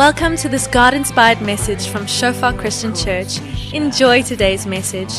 [0.00, 3.38] Welcome to this God inspired message from Shofar Christian Church.
[3.74, 5.12] Enjoy today's message.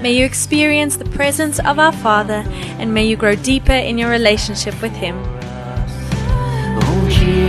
[0.00, 2.44] May you experience the presence of our Father
[2.78, 5.16] and may you grow deeper in your relationship with Him.
[6.78, 7.42] Oh Jesus,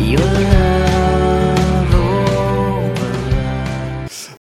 [0.00, 1.94] your love
[2.94, 4.38] over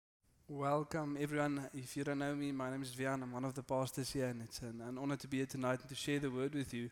[0.48, 1.68] Welcome, everyone.
[1.74, 3.24] If you don't know me, my name is Vian.
[3.24, 5.80] I'm one of the pastors here, and it's an, an honor to be here tonight
[5.82, 6.92] and to share the word with you.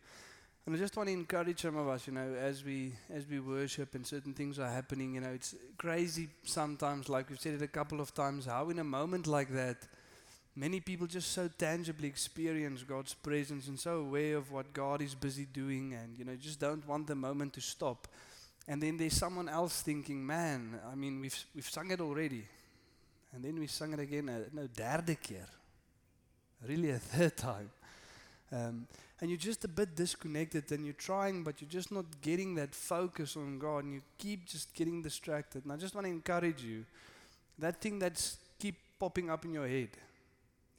[0.65, 3.39] And I just want to encourage some of us, you know, as we as we
[3.39, 5.15] worship and certain things are happening.
[5.15, 7.09] You know, it's crazy sometimes.
[7.09, 9.77] Like we've said it a couple of times, how in a moment like that,
[10.55, 15.15] many people just so tangibly experience God's presence and so aware of what God is
[15.15, 18.07] busy doing, and you know, just don't want the moment to stop.
[18.67, 22.46] And then there's someone else thinking, man, I mean, we've we've sung it already.
[23.34, 25.48] And then we sung it again, uh, no, derde keer.
[26.68, 27.71] Really a third time.
[28.51, 28.87] Um,
[29.22, 32.74] and you're just a bit disconnected and you're trying, but you're just not getting that
[32.74, 35.64] focus on God and you keep just getting distracted.
[35.64, 36.86] And I just want to encourage you
[37.60, 39.90] that thing that's keep popping up in your head.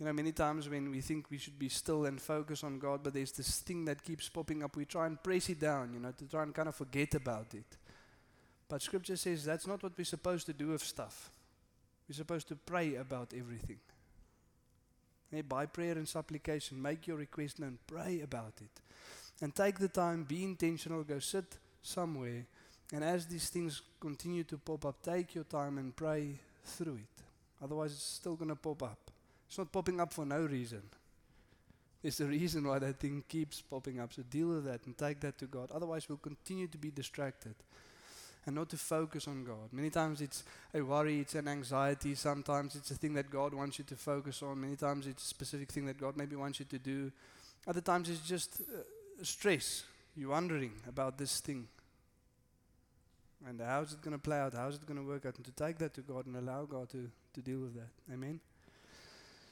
[0.00, 3.04] You know, many times when we think we should be still and focus on God,
[3.04, 6.00] but there's this thing that keeps popping up, we try and press it down, you
[6.00, 7.76] know, to try and kind of forget about it.
[8.68, 11.30] But scripture says that's not what we're supposed to do with stuff.
[12.08, 13.78] We're supposed to pray about everything.
[15.40, 18.82] By prayer and supplication, make your request known, pray about it.
[19.40, 22.44] And take the time, be intentional, go sit somewhere.
[22.92, 27.24] And as these things continue to pop up, take your time and pray through it.
[27.64, 29.10] Otherwise, it's still going to pop up.
[29.48, 30.82] It's not popping up for no reason.
[32.02, 34.12] There's a reason why that thing keeps popping up.
[34.12, 35.70] So deal with that and take that to God.
[35.72, 37.54] Otherwise, we'll continue to be distracted
[38.46, 39.72] and not to focus on God.
[39.72, 42.14] Many times it's a worry, it's an anxiety.
[42.14, 44.60] Sometimes it's a thing that God wants you to focus on.
[44.60, 47.12] Many times it's a specific thing that God maybe wants you to do.
[47.66, 48.82] Other times it's just uh,
[49.22, 49.84] stress.
[50.16, 51.68] You're wondering about this thing.
[53.46, 54.54] And how's it going to play out?
[54.54, 55.36] How's it going to work out?
[55.36, 57.88] And to take that to God and allow God to, to deal with that.
[58.12, 58.40] Amen?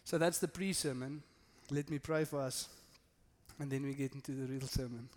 [0.04, 1.22] So that's the pre sermon.
[1.70, 2.68] Let me pray for us.
[3.58, 5.08] And then we get into the real sermon.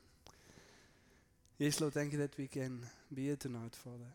[1.57, 4.11] Yes, Lord, thank you that we can be here tonight, Father.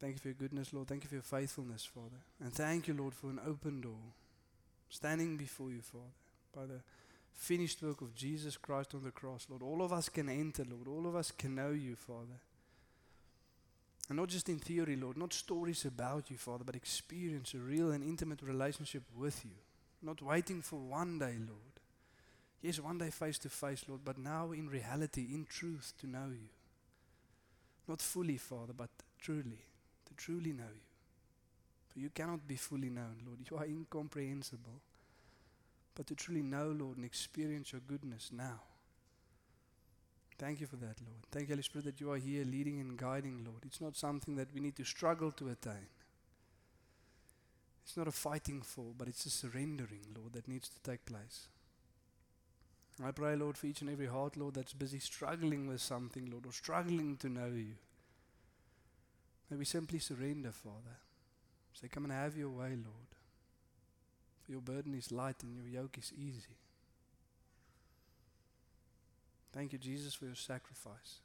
[0.00, 0.88] Thank you for your goodness, Lord.
[0.88, 2.22] Thank you for your faithfulness, Father.
[2.42, 4.14] And thank you, Lord, for an open door.
[4.88, 6.04] Standing before you, Father,
[6.54, 6.80] by the
[7.32, 9.62] finished work of Jesus Christ on the cross, Lord.
[9.62, 10.88] All of us can enter, Lord.
[10.88, 12.40] All of us can know you, Father.
[14.08, 17.92] And not just in theory, Lord, not stories about you, Father, but experience a real
[17.92, 19.52] and intimate relationship with you.
[20.02, 21.78] Not waiting for one day, Lord.
[22.62, 26.28] Yes, one day face to face, Lord, but now in reality, in truth, to know
[26.30, 26.48] you.
[27.90, 28.88] Not fully, Father, but
[29.20, 29.58] truly,
[30.06, 30.90] to truly know you.
[31.88, 33.40] For you cannot be fully known, Lord.
[33.50, 34.80] You are incomprehensible.
[35.96, 38.60] But to truly know, Lord, and experience your goodness now.
[40.38, 41.26] Thank you for that, Lord.
[41.32, 43.64] Thank you, Holy Spirit, that you are here leading and guiding, Lord.
[43.66, 45.88] It's not something that we need to struggle to attain.
[47.82, 51.48] It's not a fighting for, but it's a surrendering, Lord, that needs to take place.
[53.06, 56.44] I pray, Lord, for each and every heart, Lord, that's busy struggling with something, Lord,
[56.44, 57.74] or struggling to know you.
[59.50, 60.98] May we simply surrender, Father.
[61.72, 63.10] Say, come and have your way, Lord.
[64.44, 66.56] For your burden is light and your yoke is easy.
[69.52, 71.20] Thank you, Jesus, for your sacrifice.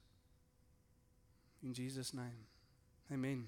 [1.62, 2.46] In Jesus' name.
[3.12, 3.48] Amen.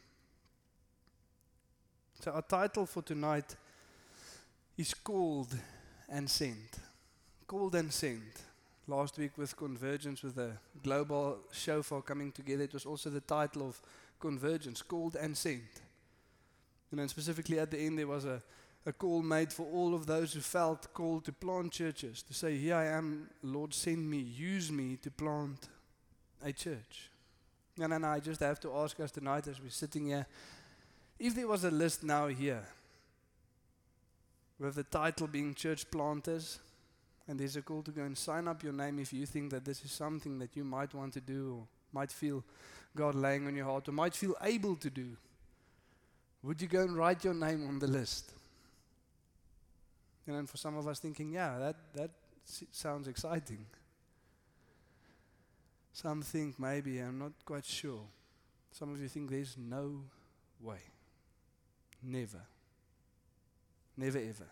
[2.22, 3.56] So, our title for tonight
[4.78, 5.56] is called
[6.10, 6.80] and sent
[7.48, 8.44] called and sent.
[8.88, 10.52] Last week with Convergence, with a
[10.84, 13.82] global shofar coming together, it was also the title of
[14.20, 15.82] Convergence, called and sent.
[16.92, 18.42] And specifically at the end, there was a,
[18.86, 22.58] a call made for all of those who felt called to plant churches, to say,
[22.58, 25.68] Here I am, Lord, send me, use me to plant
[26.44, 27.10] a church.
[27.80, 30.26] And then I just have to ask us tonight as we're sitting here
[31.20, 32.64] if there was a list now here
[34.60, 36.60] with the title being Church Planters,
[37.28, 39.66] and there's a call to go and sign up your name if you think that
[39.66, 42.44] this is something that you might want to do or might feel
[42.96, 45.18] God laying on your heart or might feel able to do.
[46.44, 48.32] Would you go and write your name on the list?
[50.26, 52.12] And then for some of us thinking, yeah, that, that
[52.72, 53.66] sounds exciting.
[55.94, 58.02] Some think maybe, I'm not quite sure.
[58.72, 60.04] Some of you think there's no
[60.62, 60.80] way.
[62.04, 62.42] Never.
[63.98, 64.48] Never ever.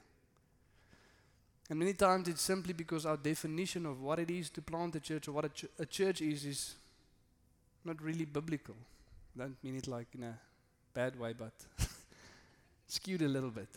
[1.70, 5.00] And many times it's simply because our definition of what it is to plant a
[5.00, 6.76] church or what a, ch- a church is is
[7.84, 8.76] not really biblical.
[9.36, 10.38] I don't mean it like in a
[10.94, 11.54] bad way, but
[12.88, 13.70] skewed a little bit.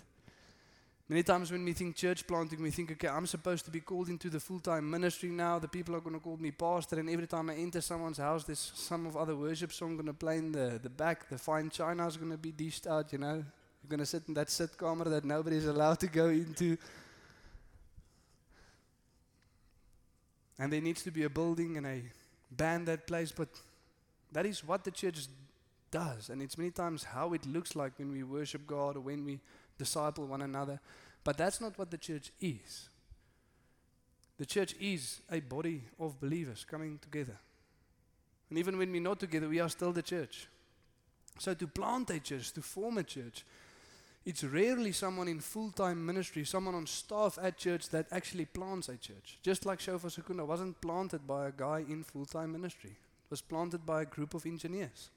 [1.11, 4.11] Many times when we think church planting, we think, okay, I'm supposed to be called
[4.11, 5.59] into the full time ministry now.
[5.59, 7.01] The people are going to call me pastor.
[7.01, 10.13] And every time I enter someone's house, there's some of other worship song going to
[10.13, 11.31] play in the, the back.
[11.31, 13.37] The fine china is going to be dished out, you know.
[13.37, 16.77] You're going to sit in that sit camera that nobody's allowed to go into.
[20.59, 22.03] And there needs to be a building and a
[22.51, 23.33] band that plays.
[23.33, 23.49] But
[24.33, 25.27] that is what the church
[25.91, 26.29] does.
[26.31, 29.41] And it's many times how it looks like when we worship God or when we
[29.79, 30.81] disciple one another.
[31.25, 32.89] But that's not what the church is.
[34.39, 37.37] The church is a body of believers coming together.
[38.51, 40.49] And even when we're not together, we are still the church.
[41.39, 43.45] So to plant a church, to form a church,
[44.29, 48.91] it's rarely someone in full time ministry, someone on staff at church that actually plants
[48.91, 49.39] a church.
[49.43, 53.41] Just like Shofar Secunda wasn't planted by a guy in full time ministry, it was
[53.41, 55.09] planted by a group of engineers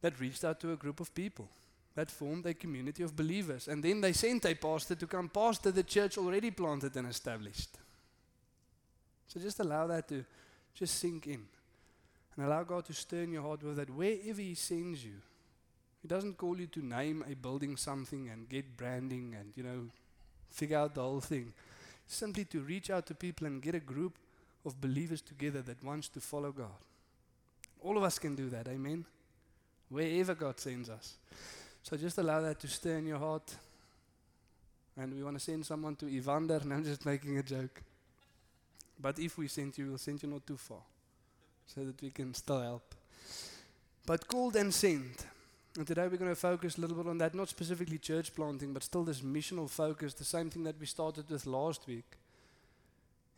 [0.00, 1.46] that reached out to a group of people
[1.94, 3.68] that formed a community of believers.
[3.68, 7.76] And then they sent a pastor to come pastor the church already planted and established.
[9.28, 10.24] So just allow that to
[10.74, 11.44] just sink in.
[12.36, 15.20] And allow God to stir in your heart with that wherever He sends you.
[16.04, 19.86] He doesn't call you to name a building something and get branding and, you know,
[20.50, 21.54] figure out the whole thing.
[22.06, 24.18] Simply to reach out to people and get a group
[24.66, 26.76] of believers together that wants to follow God.
[27.80, 29.06] All of us can do that, amen?
[29.88, 31.14] Wherever God sends us.
[31.82, 33.56] So just allow that to stir in your heart.
[34.98, 37.80] And we want to send someone to Evander, and I'm just making a joke.
[39.00, 40.82] But if we send you, we'll send you not too far,
[41.66, 42.94] so that we can still help.
[44.04, 45.28] But called and sent.
[45.76, 48.72] And today we're going to focus a little bit on that, not specifically church planting,
[48.72, 52.04] but still this missional focus, the same thing that we started with last week.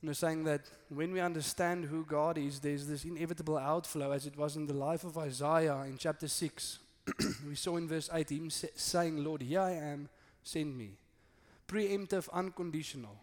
[0.02, 0.60] You know, saying that
[0.90, 4.74] when we understand who God is, there's this inevitable outflow, as it was in the
[4.74, 6.78] life of Isaiah in chapter 6.
[7.48, 10.10] we saw in verse 8 him sa- saying, Lord, here I am,
[10.42, 10.90] send me.
[11.66, 13.16] Preemptive, unconditional.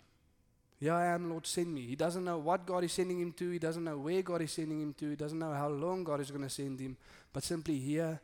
[0.79, 1.81] Here I am, Lord, send me.
[1.81, 3.51] He doesn't know what God is sending him to.
[3.51, 5.11] He doesn't know where God is sending him to.
[5.11, 6.97] He doesn't know how long God is going to send him.
[7.31, 8.19] But simply, here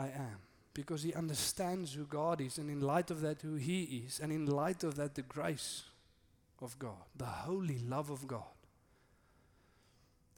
[0.00, 0.38] I am.
[0.72, 2.58] Because he understands who God is.
[2.58, 4.20] And in light of that, who he is.
[4.20, 5.82] And in light of that, the grace
[6.62, 8.42] of God, the holy love of God.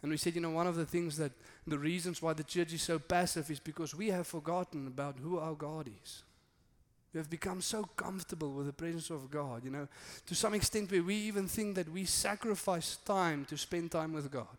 [0.03, 1.33] And we said, you know, one of the things that
[1.67, 5.39] the reasons why the church is so passive is because we have forgotten about who
[5.39, 6.25] our God is.
[7.15, 9.87] We have become so comfortable with the presence of God, you know,
[10.27, 14.31] to some extent where we even think that we sacrifice time to spend time with
[14.31, 14.57] God.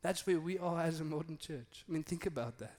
[0.00, 1.84] That's where we are as a modern church.
[1.88, 2.76] I mean, think about that.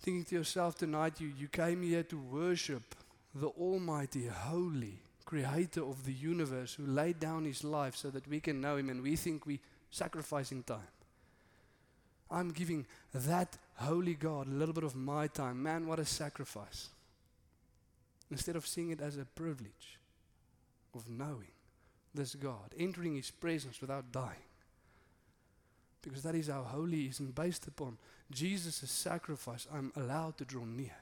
[0.00, 2.94] Thinking to yourself tonight, you, you came here to worship
[3.34, 8.40] the Almighty, Holy, Creator of the universe who laid down His life so that we
[8.40, 9.60] can know Him, and we think we
[9.90, 10.88] sacrificing time.
[12.30, 15.62] I'm giving that holy God a little bit of my time.
[15.62, 16.88] Man, what a sacrifice.
[18.30, 19.98] Instead of seeing it as a privilege
[20.94, 21.52] of knowing
[22.14, 24.47] this God, entering His presence without dying.
[26.08, 27.98] Because that is how holy is, and based upon
[28.30, 30.96] Jesus' sacrifice, I'm allowed to draw near.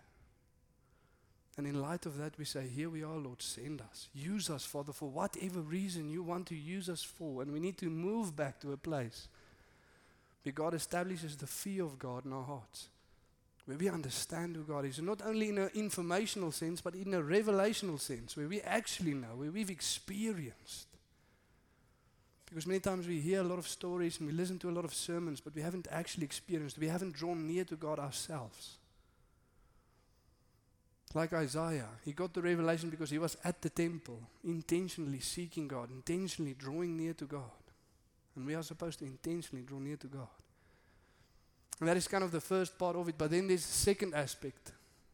[1.56, 4.08] And in light of that, we say, Here we are, Lord, send us.
[4.14, 7.40] Use us, Father, for whatever reason you want to use us for.
[7.42, 9.28] And we need to move back to a place
[10.42, 12.88] where God establishes the fear of God in our hearts,
[13.64, 14.98] where we understand who God is.
[14.98, 19.14] And not only in an informational sense, but in a revelational sense, where we actually
[19.14, 20.88] know, where we've experienced.
[22.46, 24.84] Because many times we hear a lot of stories and we listen to a lot
[24.84, 28.76] of sermons, but we haven't actually experienced, we haven't drawn near to God ourselves.
[31.14, 35.90] Like Isaiah, he got the revelation because he was at the temple, intentionally seeking God,
[35.90, 37.42] intentionally drawing near to God.
[38.36, 40.28] And we are supposed to intentionally draw near to God.
[41.80, 43.16] And that is kind of the first part of it.
[43.16, 44.72] But then there's a second aspect.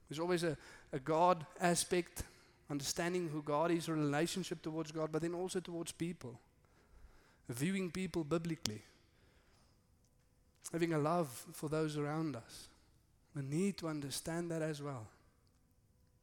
[0.08, 0.56] There's always a,
[0.92, 2.24] a God aspect,
[2.68, 6.38] understanding who God is, a relationship towards God, but then also towards people.
[7.48, 8.82] Viewing people biblically.
[10.72, 12.68] Having a love for those around us.
[13.34, 15.06] We need to understand that as well.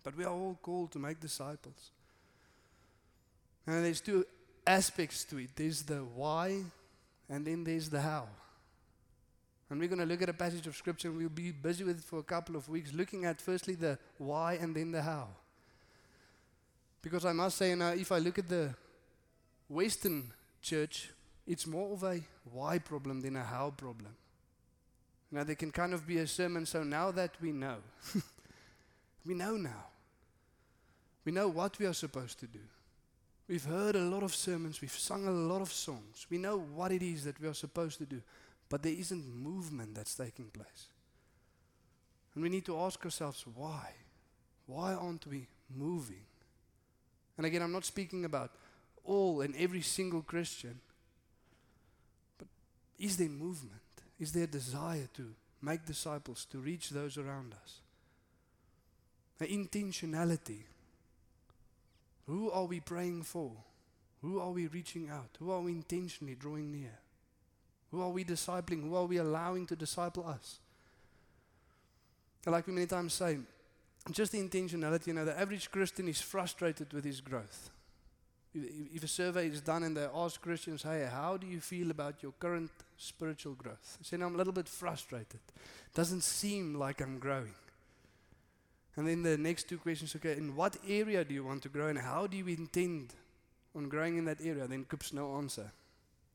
[0.03, 1.91] But we are all called to make disciples.
[3.67, 4.25] And there's two
[4.65, 6.63] aspects to it there's the why,
[7.29, 8.27] and then there's the how.
[9.69, 11.99] And we're going to look at a passage of scripture, and we'll be busy with
[11.99, 15.27] it for a couple of weeks, looking at firstly the why and then the how.
[17.01, 18.73] Because I must say, now, if I look at the
[19.67, 21.11] Western church,
[21.47, 24.15] it's more of a why problem than a how problem.
[25.31, 27.77] Now, there can kind of be a sermon, so now that we know,
[29.25, 29.85] we know now.
[31.23, 32.59] We know what we are supposed to do.
[33.47, 36.25] We've heard a lot of sermons, we've sung a lot of songs.
[36.29, 38.21] We know what it is that we are supposed to do,
[38.69, 40.87] but there isn't movement that's taking place.
[42.33, 43.91] And we need to ask ourselves why?
[44.65, 46.21] Why aren't we moving.
[47.37, 48.51] And again, I'm not speaking about
[49.05, 50.79] all and every single Christian,
[52.37, 52.47] but
[52.97, 53.73] is there movement?
[54.19, 57.79] Is there desire to make disciples, to reach those around us?
[59.37, 60.63] The intentionality.
[62.27, 63.51] Who are we praying for?
[64.21, 65.29] Who are we reaching out?
[65.39, 66.99] Who are we intentionally drawing near?
[67.91, 68.83] Who are we discipling?
[68.83, 70.59] Who are we allowing to disciple us?
[72.45, 73.37] Like we many times say,
[74.11, 77.69] just the intentionality, you know, the average Christian is frustrated with his growth.
[78.53, 82.23] If, a survey is done and they ask Christians, hey, how do you feel about
[82.23, 83.97] your current spiritual growth?
[83.99, 85.39] They say, I'm a little bit frustrated.
[85.93, 87.53] Doesn't seem like I'm growing.
[88.95, 91.87] And then the next two questions, okay, in what area do you want to grow
[91.87, 93.13] and how do you intend
[93.75, 94.67] on growing in that area?
[94.67, 95.71] Then Coops no answer.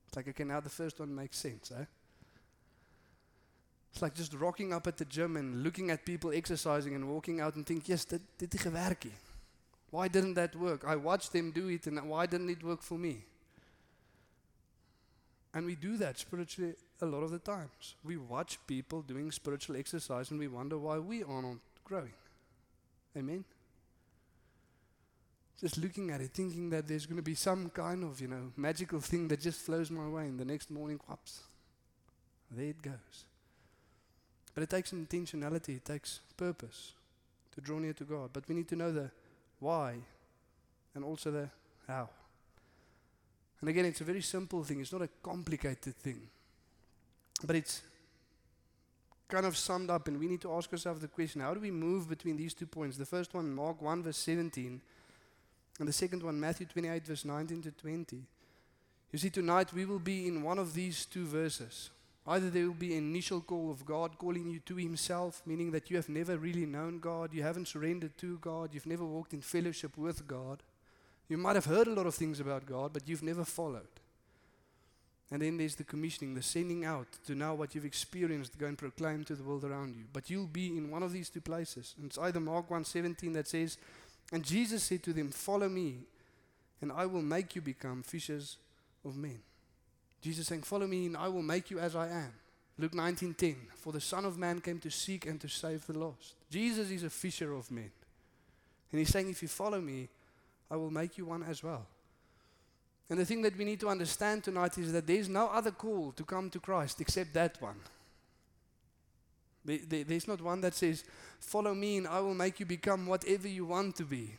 [0.06, 1.84] It's like, okay, now the first one makes sense, eh?
[3.92, 7.40] It's like just rocking up at the gym and looking at people exercising and walking
[7.40, 9.06] out and think, yes, dit dit het gewerk.
[9.94, 10.82] Why didn't that work?
[10.84, 13.18] I watched them do it and why didn't it work for me?
[15.54, 17.94] And we do that spiritually a lot of the times.
[18.02, 22.14] We watch people doing spiritual exercise and we wonder why we are not growing.
[23.16, 23.44] Amen.
[25.60, 28.50] Just looking at it, thinking that there's going to be some kind of, you know,
[28.56, 31.44] magical thing that just flows my way, and the next morning, whoops,
[32.50, 33.26] there it goes.
[34.54, 36.94] But it takes intentionality, it takes purpose
[37.54, 38.30] to draw near to God.
[38.32, 39.12] But we need to know the
[39.64, 39.94] why
[40.94, 41.48] and also the
[41.88, 42.08] how.
[43.60, 46.20] And again, it's a very simple thing, it's not a complicated thing.
[47.44, 47.82] But it's
[49.28, 51.70] kind of summed up, and we need to ask ourselves the question how do we
[51.70, 52.96] move between these two points?
[52.96, 54.80] The first one, Mark 1, verse 17,
[55.80, 58.22] and the second one, Matthew 28, verse 19 to 20.
[59.12, 61.90] You see, tonight we will be in one of these two verses.
[62.26, 65.90] Either there will be an initial call of God calling you to Himself, meaning that
[65.90, 69.42] you have never really known God, you haven't surrendered to God, you've never walked in
[69.42, 70.62] fellowship with God.
[71.28, 73.88] You might have heard a lot of things about God, but you've never followed.
[75.30, 78.78] And then there's the commissioning, the sending out to now what you've experienced, go and
[78.78, 80.04] proclaim to the world around you.
[80.12, 81.94] But you'll be in one of these two places.
[81.96, 83.78] And it's either Mark 1:17 that says,
[84.32, 86.04] And Jesus said to them, Follow me,
[86.80, 88.58] and I will make you become fishers
[89.04, 89.40] of men.
[90.24, 92.32] Jesus saying, Follow me, and I will make you as I am.
[92.78, 96.32] Luke 19:10, For the Son of Man came to seek and to save the lost.
[96.50, 97.90] Jesus is a fisher of men.
[98.90, 100.08] And he's saying, If you follow me,
[100.70, 101.86] I will make you one as well.
[103.10, 106.12] And the thing that we need to understand tonight is that there's no other call
[106.12, 107.76] to come to Christ except that one.
[109.62, 111.04] There, there, there's not one that says,
[111.38, 114.38] Follow me and I will make you become whatever you want to be.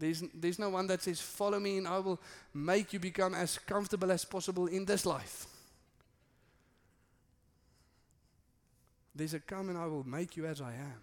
[0.00, 2.18] There's, there's no one that says, Follow me and I will
[2.54, 5.46] make you become as comfortable as possible in this life.
[9.14, 11.02] There's a come and I will make you as I am.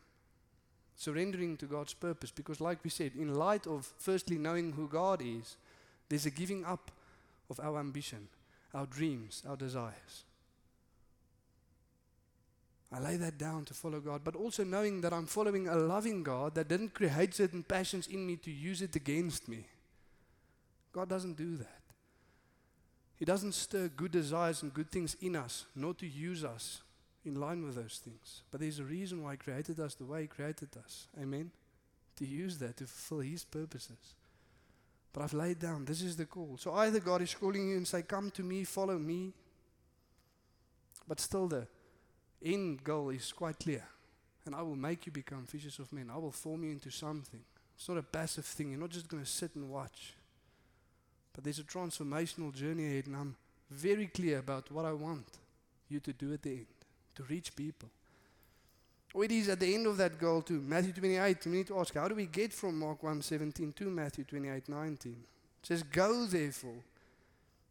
[0.96, 2.32] Surrendering to God's purpose.
[2.32, 5.58] Because, like we said, in light of firstly knowing who God is,
[6.10, 6.90] there's a giving up
[7.52, 8.28] of our ambition,
[8.74, 10.26] our dreams, our desires.
[12.92, 16.24] I lay that down to follow God, but also knowing that I'm following a loving
[16.24, 19.66] God that didn't create certain passions in me to use it against me.
[20.94, 21.82] God doesn't do that.
[23.18, 26.82] He doesn't stir good desires and good things in us, nor to use us
[27.26, 28.44] in line with those things.
[28.52, 31.08] But there's a reason why He created us the way He created us.
[31.22, 31.52] Amen?
[32.18, 34.16] To use that to fulfill His purposes.
[35.12, 36.58] But I've laid down, this is the call.
[36.58, 39.34] So either God is calling you and say, Come to me, follow me.
[41.08, 41.68] But still, the
[42.44, 43.84] end goal is quite clear.
[44.46, 46.10] And I will make you become fishers of men.
[46.14, 47.42] I will form you into something.
[47.76, 48.72] It's not a passive thing.
[48.72, 50.14] You're not just going to sit and watch.
[51.34, 53.36] But there's a transformational journey ahead, and I'm
[53.70, 55.28] very clear about what I want
[55.90, 56.66] you to do at the end
[57.16, 57.90] to reach people.
[59.14, 61.46] Or it is at the end of that goal to Matthew 28.
[61.46, 65.06] We need to ask, how do we get from Mark 1:17 to Matthew 28:19?
[65.06, 65.16] It
[65.62, 66.84] says, Go therefore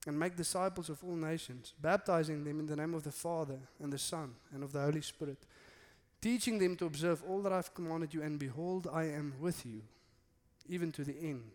[0.07, 3.93] and make disciples of all nations, baptizing them in the name of the Father and
[3.93, 5.39] the Son and of the Holy Spirit,
[6.23, 9.83] teaching them to observe all that I've commanded you, and behold, I am with you,
[10.69, 11.51] even to the end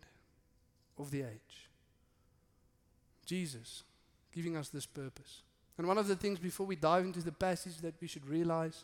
[0.98, 1.70] of the age.
[3.25, 3.84] Jesus
[4.34, 5.41] giving us this purpose.
[5.77, 8.84] And one of the things before we dive into the passage that we should realize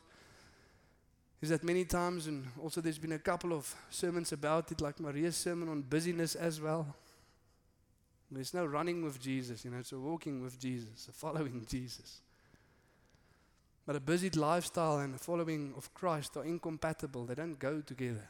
[1.42, 5.00] is that many times, and also there's been a couple of sermons about it, like
[5.00, 6.96] Maria's sermon on busyness as well.
[8.30, 12.22] There's no running with Jesus, you know, it's a walking with Jesus, a following Jesus.
[13.86, 18.28] But a busy lifestyle and a following of Christ are incompatible, they don't go together.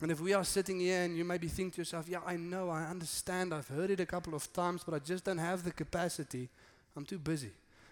[0.00, 2.70] And if we are sitting here and you maybe think to yourself, yeah, I know,
[2.70, 5.72] I understand, I've heard it a couple of times, but I just don't have the
[5.72, 6.48] capacity,
[6.96, 7.50] I'm too busy.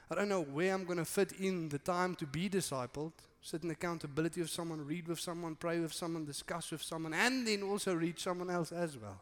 [0.08, 3.10] I don't know where I'm going to fit in the time to be discipled,
[3.42, 7.44] sit in accountability of someone, read with someone, pray with someone, discuss with someone, and
[7.44, 9.20] then also reach someone else as well.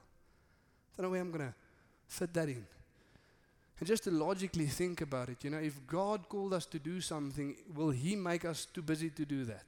[0.97, 1.55] Don't know where I'm going to
[2.07, 2.65] fit that in.
[3.79, 7.01] And just to logically think about it, you know, if God called us to do
[7.01, 9.67] something, will He make us too busy to do that?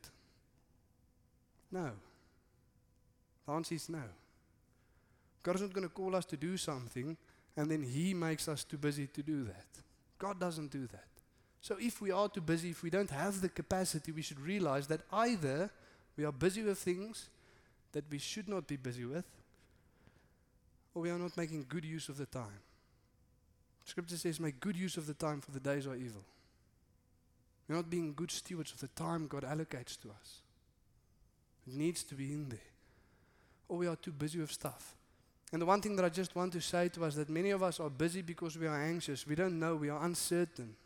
[1.72, 1.90] No.
[3.46, 4.02] The answer is no.
[5.42, 7.16] God is not going to call us to do something
[7.56, 9.66] and then He makes us too busy to do that.
[10.18, 11.04] God doesn't do that.
[11.60, 14.86] So if we are too busy, if we don't have the capacity, we should realize
[14.86, 15.70] that either
[16.16, 17.28] we are busy with things
[17.92, 19.24] that we should not be busy with,
[20.96, 22.58] or we are not making good use of the time.
[23.84, 26.24] Scripture says, make good use of the time, for the days are evil.
[27.68, 30.40] We're not being good stewards of the time God allocates to us.
[31.68, 32.58] It needs to be in there.
[33.68, 34.94] Or we are too busy with stuff.
[35.52, 37.62] And the one thing that I just want to say to us that many of
[37.62, 39.26] us are busy because we are anxious.
[39.26, 40.76] We don't know, we are uncertain.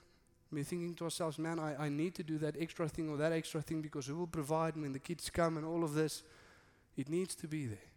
[0.50, 3.30] We're thinking to ourselves, man, I, I need to do that extra thing or that
[3.30, 6.24] extra thing because who will provide when the kids come and all of this?
[6.96, 7.89] It needs to be there.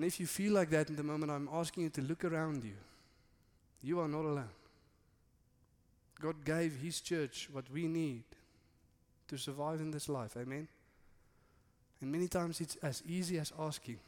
[0.00, 2.64] And if you feel like that in the moment, I'm asking you to look around
[2.64, 2.72] you.
[3.82, 4.48] You are not alone.
[6.18, 8.22] God gave His church what we need
[9.28, 10.38] to survive in this life.
[10.38, 10.66] Amen.
[12.00, 13.98] And many times it's as easy as asking.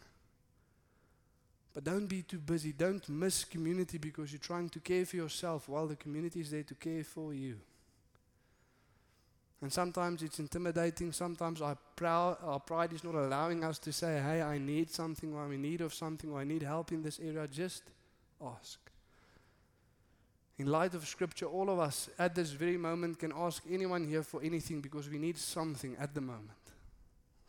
[1.74, 2.72] But don't be too busy.
[2.72, 6.62] Don't miss community because you're trying to care for yourself while the community is there
[6.62, 7.58] to care for you.
[9.62, 11.12] And sometimes it's intimidating.
[11.12, 15.44] Sometimes our, our pride is not allowing us to say, hey, I need something, or
[15.44, 17.46] I'm in need of something, or I need help in this area.
[17.46, 17.84] Just
[18.44, 18.80] ask.
[20.58, 24.22] In light of Scripture, all of us at this very moment can ask anyone here
[24.22, 26.50] for anything because we need something at the moment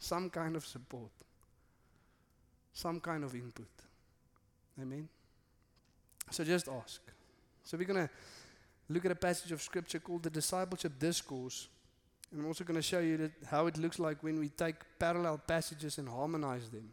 [0.03, 1.11] some kind of support,
[2.73, 3.69] some kind of input.
[4.81, 5.07] Amen.
[6.29, 7.01] So just ask.
[7.63, 8.13] So we're going to
[8.89, 11.69] look at a passage of scripture called the discipleship discourse.
[12.35, 15.99] I'm also going to show you how it looks like when we take parallel passages
[15.99, 16.91] and harmonize them.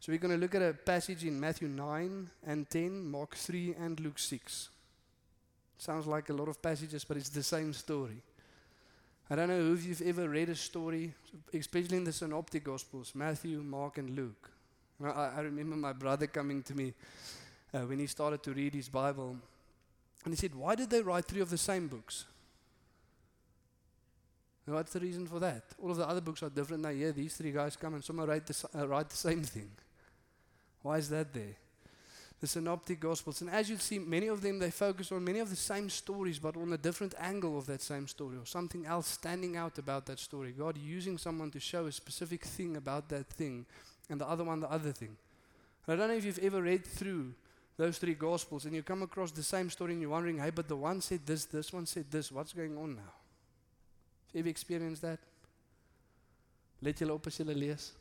[0.00, 3.74] So we're going to look at a passage in Matthew 9 and 10, Mark 3
[3.78, 4.70] and Luke 6.
[5.76, 8.22] Sounds like a lot of passages, but it's the same story.
[9.28, 11.12] I don't know if you've ever read a story,
[11.52, 14.50] especially in the Synoptic Gospels, Matthew, Mark, and Luke.
[15.04, 16.94] I, I remember my brother coming to me
[17.74, 19.36] uh, when he started to read his Bible,
[20.24, 22.24] and he said, Why did they write three of the same books?
[24.64, 25.64] What's the reason for that?
[25.82, 26.82] All of the other books are different.
[26.82, 29.70] Now, yeah, these three guys come and some write the, uh, write the same thing.
[30.82, 31.56] Why is that there?
[32.40, 33.40] The Synoptic Gospels.
[33.40, 36.38] And as you see, many of them, they focus on many of the same stories,
[36.38, 40.06] but on a different angle of that same story, or something else standing out about
[40.06, 40.52] that story.
[40.52, 43.66] God using someone to show a specific thing about that thing
[44.10, 45.16] and the other one the other thing.
[45.86, 47.34] And I don't know if you've ever read through
[47.76, 50.68] those three gospels and you come across the same story and you're wondering, hey, but
[50.68, 53.21] the one said this, this one said this, what's going on now?
[54.34, 55.18] Have you experienced that?
[56.80, 57.92] Let julle op lees.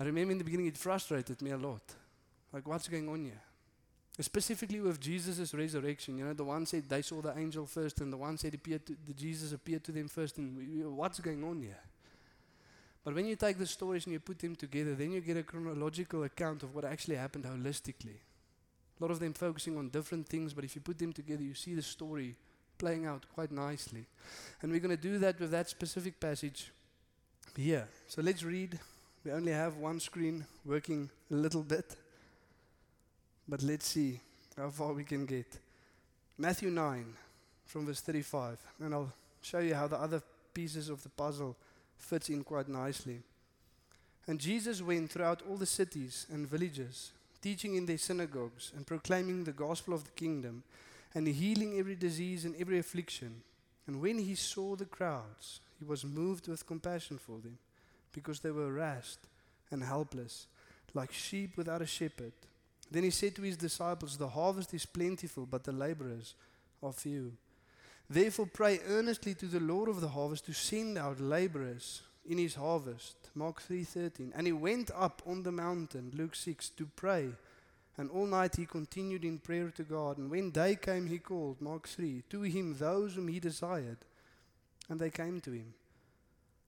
[0.00, 1.82] I remember in the beginning it frustrated me a lot.
[2.52, 3.42] Like what's going on here?
[4.20, 8.12] Specifically with Jesus' resurrection, you know, the one said they saw the angel first, and
[8.12, 11.62] the one said appeared to, the Jesus appeared to them first, and what's going on
[11.62, 11.78] here?
[13.04, 15.44] But when you take the stories and you put them together, then you get a
[15.44, 18.18] chronological account of what actually happened holistically.
[18.98, 21.54] A lot of them focusing on different things, but if you put them together, you
[21.54, 22.34] see the story
[22.78, 24.06] playing out quite nicely.
[24.62, 26.70] And we're going to do that with that specific passage
[27.56, 27.88] here.
[28.06, 28.78] So let's read.
[29.24, 31.96] We only have one screen working a little bit,
[33.48, 34.20] but let's see
[34.56, 35.58] how far we can get.
[36.38, 37.04] Matthew 9,
[37.66, 39.12] from verse 35, and I'll
[39.42, 40.22] show you how the other
[40.54, 41.56] pieces of the puzzle
[41.98, 43.20] fits in quite nicely.
[44.26, 47.12] And Jesus went throughout all the cities and villages,
[47.42, 50.62] teaching in their synagogues and proclaiming the gospel of the kingdom
[51.14, 53.42] and healing every disease and every affliction.
[53.86, 57.58] And when he saw the crowds, he was moved with compassion for them
[58.12, 59.26] because they were harassed
[59.70, 60.46] and helpless,
[60.94, 62.32] like sheep without a shepherd.
[62.90, 66.34] Then he said to his disciples, The harvest is plentiful, but the laborers
[66.82, 67.32] are few.
[68.10, 72.54] Therefore, pray earnestly to the Lord of the harvest to send out laborers in his
[72.54, 73.16] harvest.
[73.34, 74.32] Mark 3:13.
[74.34, 77.34] And he went up on the mountain, Luke 6, to pray.
[77.98, 80.18] And all night he continued in prayer to God.
[80.18, 83.98] And when day came, he called, Mark 3, to him those whom he desired.
[84.88, 85.74] And they came to him.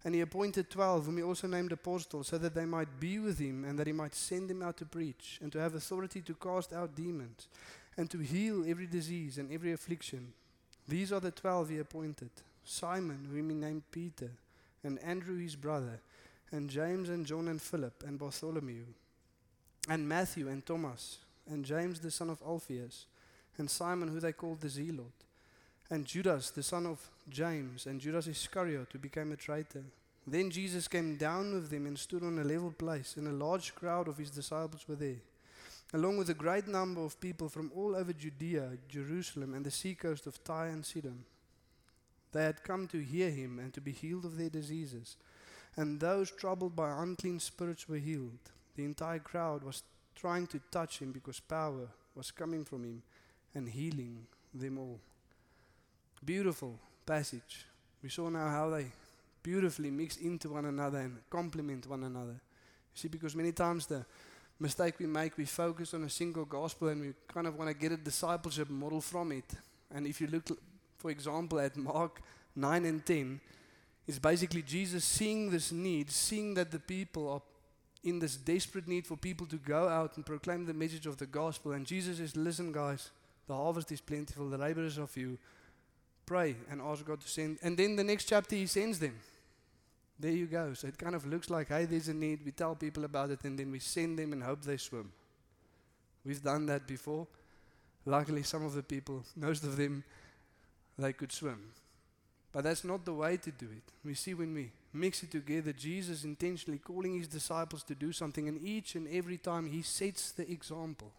[0.05, 3.39] And he appointed twelve, whom he also named apostles, so that they might be with
[3.39, 6.35] him and that he might send them out to preach and to have authority to
[6.35, 7.49] cast out demons
[7.97, 10.33] and to heal every disease and every affliction.
[10.89, 12.31] These are the twelve he appointed
[12.65, 14.31] Simon, whom he named Peter,
[14.83, 16.01] and Andrew his brother,
[16.51, 18.85] and James and John and Philip, and Bartholomew,
[19.89, 23.07] and Matthew and Thomas, and James the son of Alphaeus,
[23.59, 25.13] and Simon, who they called the Zealot,
[25.91, 29.85] and Judas, the son of James, and Judas Iscariot, who became a traitor.
[30.27, 33.75] Then Jesus came down with them and stood on a level place, and a large
[33.75, 35.23] crowd of his disciples were there,
[35.93, 40.27] along with a great number of people from all over Judea, Jerusalem, and the seacoast
[40.27, 41.25] of Tyre and Sidon.
[42.33, 45.17] They had come to hear him and to be healed of their diseases.
[45.77, 48.51] And those troubled by unclean spirits were healed.
[48.81, 49.83] The entire crowd was
[50.17, 53.03] trying to touch him because power was coming from him
[53.55, 54.99] and healing them all.
[56.25, 57.67] Beautiful passage.
[58.03, 58.87] We saw now how they
[59.43, 62.33] beautifully mix into one another and complement one another.
[62.33, 64.07] You see, because many times the
[64.59, 67.77] mistake we make, we focus on a single gospel and we kind of want to
[67.77, 69.53] get a discipleship model from it.
[69.95, 70.59] And if you look,
[70.97, 72.23] for example, at Mark
[72.57, 73.41] 9 and 10,
[74.07, 77.43] it's basically Jesus seeing this need, seeing that the people are
[78.03, 81.27] in this desperate need for people to go out and proclaim the message of the
[81.27, 81.73] gospel.
[81.73, 83.11] And Jesus says, Listen, guys,
[83.47, 85.39] the harvest is plentiful, the laborers are few.
[86.25, 87.59] Pray and ask God to send.
[87.63, 89.17] And then the next chapter, He sends them.
[90.19, 90.75] There you go.
[90.75, 92.41] So it kind of looks like, hey, there's a need.
[92.45, 95.11] We tell people about it, and then we send them and hope they swim.
[96.25, 97.27] We've done that before.
[98.05, 100.05] Luckily, some of the people, most of them,
[100.99, 101.61] they could swim.
[102.53, 103.83] But that's not the way to do it.
[104.05, 108.49] We see when we mix it together, Jesus intentionally calling his disciples to do something,
[108.49, 111.13] and each and every time he sets the example.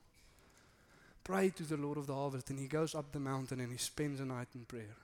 [1.24, 3.78] Pray to the Lord of the harvest, and he goes up the mountain and he
[3.78, 4.98] spends a night in prayer.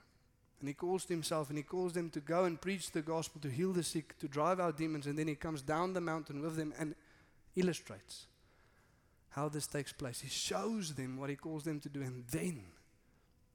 [0.60, 3.40] And he calls to himself and he calls them to go and preach the gospel,
[3.42, 6.42] to heal the sick, to drive out demons, and then he comes down the mountain
[6.42, 6.96] with them and
[7.54, 8.26] illustrates
[9.30, 10.20] how this takes place.
[10.20, 12.64] He shows them what he calls them to do, and then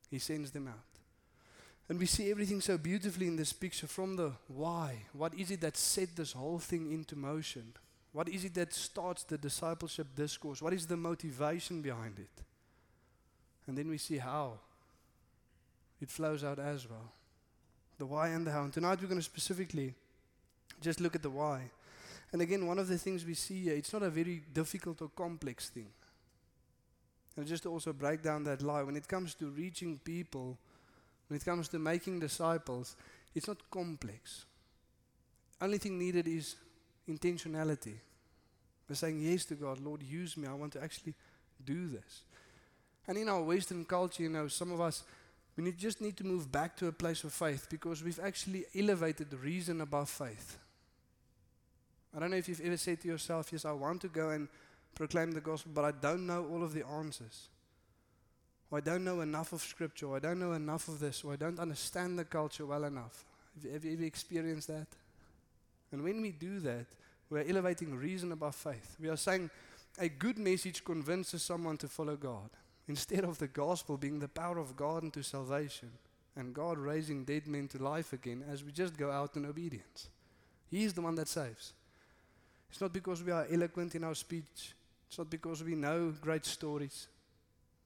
[0.10, 0.93] he sends them out.
[1.90, 5.06] And we see everything so beautifully in this picture from the why.
[5.12, 7.74] What is it that set this whole thing into motion?
[8.14, 10.62] What is it that starts the discipleship discourse?
[10.62, 12.44] What is the motivation behind it?
[13.68, 14.60] And then we see how
[16.02, 17.12] it flows out as well.
[17.98, 18.64] The why and the how.
[18.64, 19.94] And tonight we're going to specifically
[20.82, 21.72] just look at the why.
[22.32, 25.10] And again, one of the things we see here, it's not a very difficult or
[25.10, 25.90] complex thing.
[27.36, 30.58] And just to also break down that lie, when it comes to reaching people,
[31.28, 32.96] when it comes to making disciples,
[33.34, 34.46] it's not complex.
[35.62, 36.56] Only thing needed is
[37.08, 37.96] intentionality.
[38.88, 40.48] We're saying yes to God, Lord, use me.
[40.48, 41.14] I want to actually
[41.64, 42.24] do this.
[43.08, 45.04] And in our Western culture, you know, some of us,
[45.56, 48.66] we need, just need to move back to a place of faith because we've actually
[48.76, 50.58] elevated reason above faith.
[52.16, 54.48] I don't know if you've ever said to yourself, Yes, I want to go and
[54.96, 57.50] proclaim the gospel, but I don't know all of the answers.
[58.74, 61.34] Or I don't know enough of scripture, or I don't know enough of this, or
[61.34, 63.24] I don't understand the culture well enough.
[63.54, 64.88] Have you, have you experienced that?
[65.92, 66.88] And when we do that,
[67.30, 68.96] we're elevating reason above faith.
[69.00, 69.52] We are saying
[70.00, 72.50] a good message convinces someone to follow God
[72.88, 75.92] instead of the gospel being the power of God into salvation
[76.36, 80.08] and God raising dead men to life again as we just go out in obedience.
[80.72, 81.74] He is the one that saves.
[82.72, 84.74] It's not because we are eloquent in our speech,
[85.08, 87.08] it's not because we know great stories,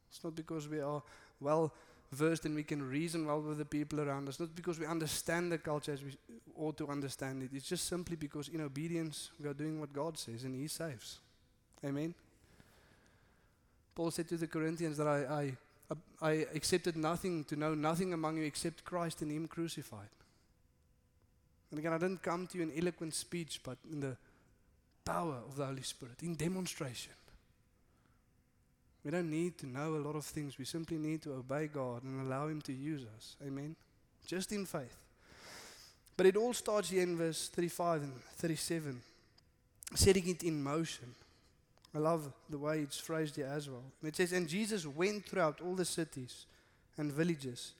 [0.10, 1.02] it's not because we are
[1.40, 1.74] well
[2.12, 5.52] versed and we can reason well with the people around us, not because we understand
[5.52, 6.18] the culture as we
[6.58, 7.50] ought to understand it.
[7.54, 11.20] It's just simply because in obedience we are doing what God says and He saves.
[11.86, 12.14] Amen.
[13.94, 15.54] Paul said to the Corinthians that I,
[15.92, 20.10] I, I accepted nothing to know nothing among you except Christ and Him crucified.
[21.72, 24.16] And again, I didn't come to you in eloquent speech, but in the
[25.04, 27.14] power of the Holy Spirit, in demonstration.
[29.08, 30.58] We don't need to know a lot of things.
[30.58, 33.38] We simply need to obey God and allow Him to use us.
[33.42, 33.74] Amen.
[34.26, 34.98] Just in faith.
[36.18, 39.02] But it all starts here in verse 35 and 37,
[39.96, 41.16] setting it in motion.
[41.96, 43.86] I love the way it's phrased here as well.
[44.04, 46.46] It says, And Jesus went throughout all the cities
[46.98, 47.76] and villages,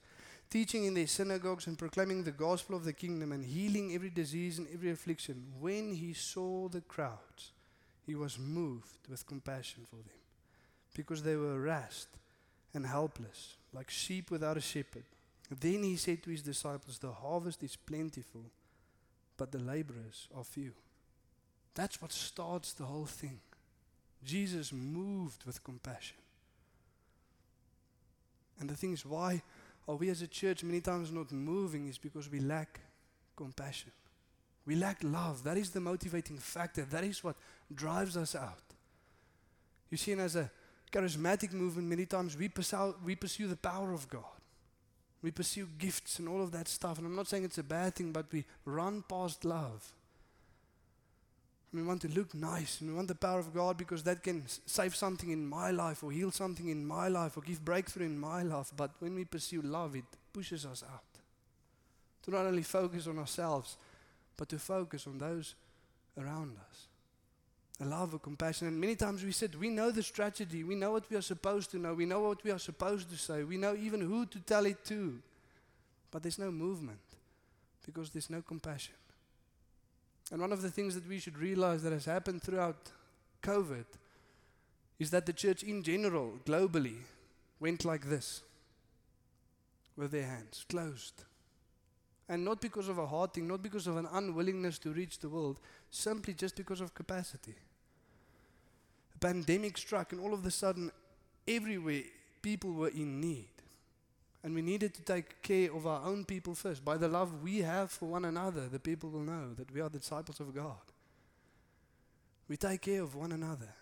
[0.48, 4.56] teaching in their synagogues and proclaiming the gospel of the kingdom and healing every disease
[4.56, 5.52] and every affliction.
[5.60, 7.52] When he saw the crowds,
[8.06, 10.14] he was moved with compassion for them
[10.98, 12.08] because they were harassed
[12.74, 15.04] and helpless, like sheep without a shepherd.
[15.48, 18.42] Then he said to his disciples, The harvest is plentiful,
[19.36, 20.72] but the laborers are few.
[21.76, 23.38] That's what starts the whole thing.
[24.24, 26.16] Jesus moved with compassion.
[28.58, 29.40] And the thing is, why
[29.86, 32.80] are we as a church many times not moving is because we lack
[33.36, 33.92] compassion.
[34.66, 35.44] We lack love.
[35.44, 36.82] That is the motivating factor.
[36.82, 37.36] That is what
[37.72, 38.64] drives us out.
[39.90, 40.50] You see, and as a
[40.90, 44.24] charismatic movement, many times we pursue, we pursue the power of God.
[45.22, 46.98] We pursue gifts and all of that stuff.
[46.98, 49.92] And I'm not saying it's a bad thing, but we run past love.
[51.72, 54.44] We want to look nice and we want the power of God because that can
[54.64, 58.18] save something in my life or heal something in my life or give breakthrough in
[58.18, 58.72] my life.
[58.74, 61.02] But when we pursue love, it pushes us out.
[62.22, 63.76] To not only focus on ourselves,
[64.36, 65.54] but to focus on those
[66.16, 66.87] around us.
[67.80, 68.66] A love, a compassion.
[68.66, 70.64] And many times we said, we know the strategy.
[70.64, 71.94] We know what we are supposed to know.
[71.94, 73.44] We know what we are supposed to say.
[73.44, 75.18] We know even who to tell it to.
[76.10, 76.98] But there's no movement
[77.86, 78.94] because there's no compassion.
[80.32, 82.90] And one of the things that we should realize that has happened throughout
[83.42, 83.84] COVID
[84.98, 86.96] is that the church in general, globally,
[87.60, 88.42] went like this
[89.96, 91.24] with their hands closed.
[92.28, 95.28] And not because of a hard thing, not because of an unwillingness to reach the
[95.28, 95.60] world,
[95.90, 97.54] simply just because of capacity.
[99.20, 100.90] Pandemic struck, and all of a sudden,
[101.46, 102.02] everywhere,
[102.42, 103.48] people were in need.
[104.42, 106.84] And we needed to take care of our own people first.
[106.84, 109.88] By the love we have for one another, the people will know that we are
[109.88, 110.76] the disciples of God.
[112.48, 113.74] We take care of one another.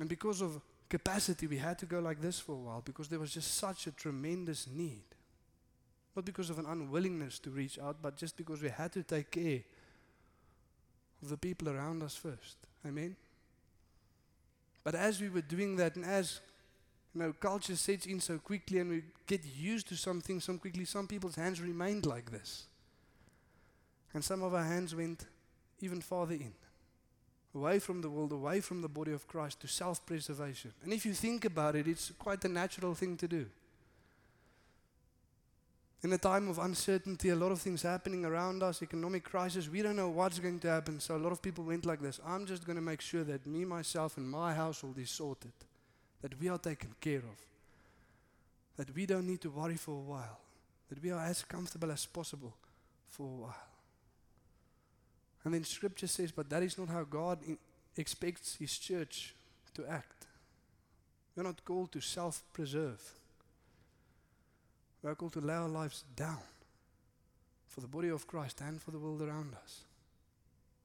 [0.00, 3.18] And because of capacity, we had to go like this for a while because there
[3.18, 5.04] was just such a tremendous need.
[6.14, 9.30] Not because of an unwillingness to reach out, but just because we had to take
[9.30, 9.60] care
[11.22, 12.56] of the people around us first.
[12.86, 13.16] Amen?
[14.86, 16.38] But as we were doing that, and as
[17.12, 20.84] you know, culture sets in so quickly and we get used to something so quickly,
[20.84, 22.66] some people's hands remained like this.
[24.14, 25.26] And some of our hands went
[25.80, 26.52] even farther in
[27.52, 30.72] away from the world, away from the body of Christ to self preservation.
[30.84, 33.46] And if you think about it, it's quite a natural thing to do.
[36.02, 39.82] In a time of uncertainty, a lot of things happening around us, economic crisis, we
[39.82, 41.00] don't know what's going to happen.
[41.00, 43.46] So a lot of people went like this I'm just going to make sure that
[43.46, 45.52] me, myself, and my household is sorted,
[46.22, 47.38] that we are taken care of,
[48.76, 50.38] that we don't need to worry for a while,
[50.90, 52.54] that we are as comfortable as possible
[53.08, 53.66] for a while.
[55.44, 57.38] And then scripture says, but that is not how God
[57.96, 59.34] expects his church
[59.74, 60.26] to act.
[61.34, 63.00] We're not called to self preserve,
[65.06, 66.42] we are called to lay our lives down
[67.68, 69.84] for the body of Christ and for the world around us.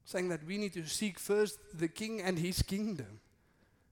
[0.05, 3.19] Saying that we need to seek first the King and his kingdom,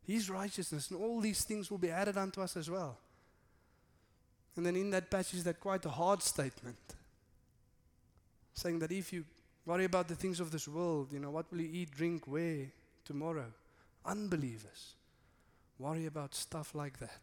[0.06, 2.98] his righteousness, and all these things will be added unto us as well.
[4.56, 6.78] And then in that passage, that quite a hard statement,
[8.54, 9.26] saying that if you
[9.70, 11.14] Worry about the things of this world.
[11.14, 12.72] You know, what will you eat, drink, wear
[13.06, 13.46] tomorrow?
[14.04, 14.96] Unbelievers
[15.78, 17.22] worry about stuff like that.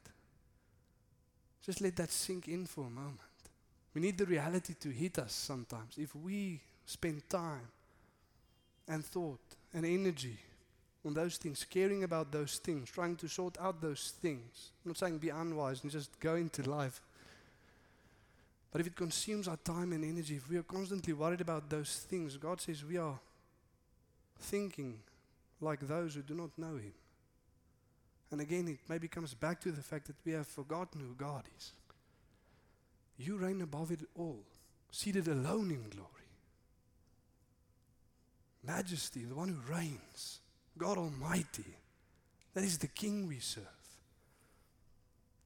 [1.67, 3.21] Just let that sink in for a moment.
[3.93, 5.99] We need the reality to hit us sometimes.
[5.99, 7.69] If we spend time
[8.89, 9.41] and thought
[9.75, 10.39] and energy
[11.05, 14.99] on those things, caring about those things, trying to sort out those things, I'm not
[14.99, 17.01] saying be unwise and just go into life
[18.77, 22.05] but if it consumes our time and energy, if we are constantly worried about those
[22.11, 23.19] things, God says we are
[24.39, 24.99] thinking
[25.63, 26.93] like those who do not know Him.
[28.31, 31.45] And again, it maybe comes back to the fact that we have forgotten who God
[31.57, 31.73] is.
[33.19, 34.43] You reign above it all,
[34.91, 36.11] seated alone in glory.
[38.65, 40.41] Majesty, the one who reigns,
[40.77, 41.77] God Almighty.
[42.55, 43.65] That is the King we serve.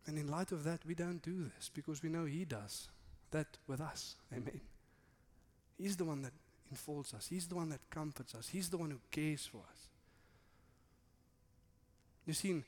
[0.06, 2.88] And in light of that, we don't do this because we know He does
[3.30, 4.16] that with us.
[4.32, 4.60] Amen.
[5.78, 6.32] He's the one that
[6.70, 9.88] enfolds us, He's the one that comforts us, He's the one who cares for us.
[12.30, 12.64] You see, in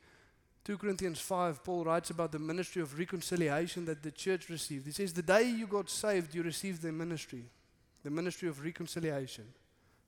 [0.64, 4.86] 2 Corinthians 5, Paul writes about the ministry of reconciliation that the church received.
[4.86, 7.44] He says, The day you got saved, you received the ministry,
[8.02, 9.44] the ministry of reconciliation.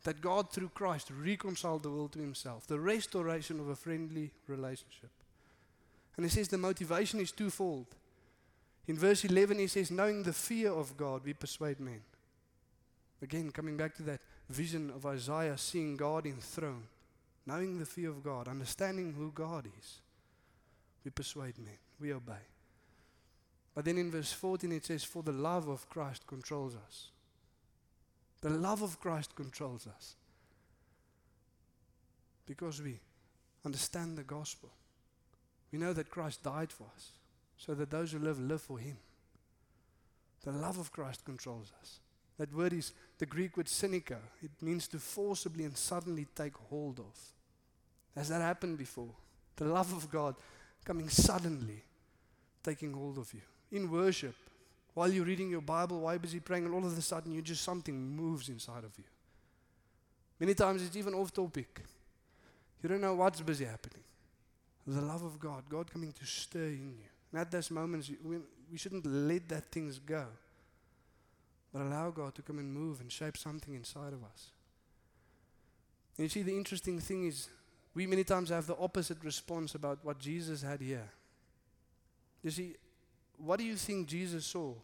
[0.02, 5.10] That God, through Christ, reconciled the world to Himself, the restoration of a friendly relationship.
[6.16, 7.86] And he says the motivation is twofold.
[8.88, 12.00] In verse 11, he says, Knowing the fear of God, we persuade men.
[13.22, 16.86] Again, coming back to that vision of Isaiah seeing God enthroned,
[17.46, 20.00] knowing the fear of God, understanding who God is,
[21.04, 22.32] we persuade men, we obey.
[23.74, 27.08] But then in verse 14, it says, For the love of Christ controls us.
[28.40, 30.14] The love of Christ controls us.
[32.46, 33.00] Because we
[33.64, 34.70] understand the gospel.
[35.72, 37.12] We know that Christ died for us
[37.56, 38.96] so that those who live live for Him.
[40.44, 42.00] The love of Christ controls us.
[42.38, 44.18] That word is the Greek word synecheo.
[44.42, 47.33] It means to forcibly and suddenly take hold of.
[48.16, 49.10] Has that happened before?
[49.56, 50.36] The love of God
[50.84, 51.82] coming suddenly,
[52.62, 53.40] taking hold of you.
[53.72, 54.34] In worship,
[54.94, 57.42] while you're reading your Bible, while you're busy praying, and all of a sudden you
[57.42, 59.04] just something moves inside of you.
[60.38, 61.82] Many times it's even off topic.
[62.82, 64.02] You don't know what's busy happening.
[64.86, 67.08] The love of God, God coming to stir in you.
[67.32, 68.36] And at those moments, we,
[68.70, 70.26] we shouldn't let that things go,
[71.72, 74.50] but allow God to come and move and shape something inside of us.
[76.16, 77.48] And you see, the interesting thing is,
[77.94, 81.08] we many times have the opposite response about what Jesus had here.
[82.42, 82.74] You see,
[83.38, 84.74] what do you think Jesus saw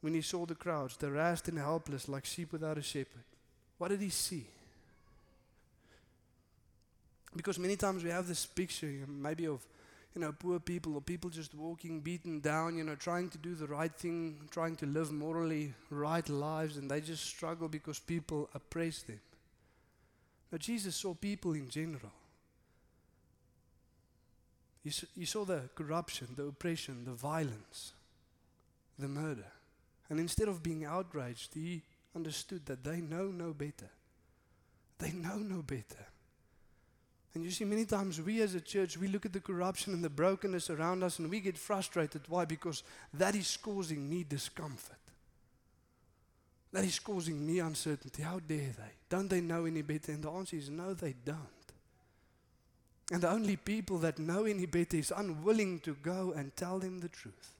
[0.00, 3.24] when he saw the crowds, the harassed and helpless like sheep without a shepherd?
[3.76, 4.46] What did he see?
[7.36, 9.60] Because many times we have this picture, maybe of
[10.14, 13.54] you know, poor people or people just walking beaten down, you know, trying to do
[13.54, 18.48] the right thing, trying to live morally right lives, and they just struggle because people
[18.54, 19.20] oppress them.
[20.50, 22.12] Now, Jesus saw people in general.
[24.82, 27.92] He saw the corruption, the oppression, the violence,
[28.98, 29.52] the murder.
[30.08, 31.82] And instead of being outraged, he
[32.16, 33.90] understood that they know no better.
[34.98, 36.06] They know no better.
[37.34, 40.02] And you see, many times we as a church, we look at the corruption and
[40.02, 42.22] the brokenness around us and we get frustrated.
[42.26, 42.46] Why?
[42.46, 42.82] Because
[43.12, 44.96] that is causing me discomfort.
[46.72, 48.22] That is causing me uncertainty.
[48.22, 48.92] How dare they?
[49.08, 50.12] Don't they know any better?
[50.12, 51.38] And the answer is no, they don't.
[53.10, 57.00] And the only people that know any better is unwilling to go and tell them
[57.00, 57.54] the truth.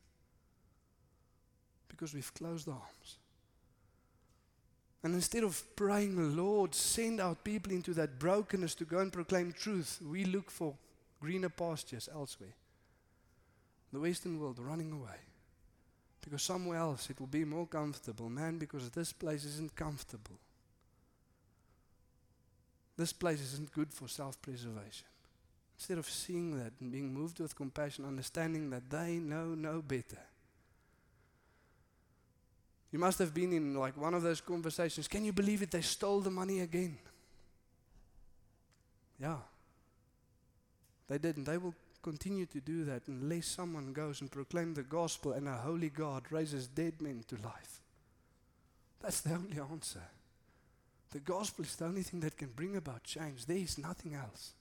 [1.89, 3.17] Because we've closed arms.
[5.03, 9.53] And instead of praying, Lord, send out people into that brokenness to go and proclaim
[9.53, 10.75] truth, we look for
[11.21, 12.55] greener pastures elsewhere.
[13.93, 15.17] The Western world running away.
[16.29, 18.29] Because somewhere else it will be more comfortable.
[18.29, 20.39] Man, because this place isn't comfortable.
[22.99, 25.07] This place isn't good for self preservation.
[25.79, 30.19] Instead of seeing that and being moved with compassion, understanding that they know no better.
[32.93, 35.09] You must have been in like one of those conversations.
[35.09, 35.71] Can you believe it?
[35.71, 36.99] They stole the money again.
[39.19, 39.37] Yeah.
[41.09, 41.45] They didn't.
[41.45, 45.53] they will continue to do that unless someone goes and proclaim the gospel and a
[45.53, 47.81] holy God raises dead men to life.
[49.01, 50.03] That's the only answer.
[51.11, 53.47] The gospel is the only thing that can bring about change.
[53.47, 54.53] There is nothing else.